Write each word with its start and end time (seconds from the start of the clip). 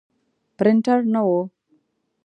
پرنټر 0.57 0.99
نه 1.13 1.21
و. 1.29 1.33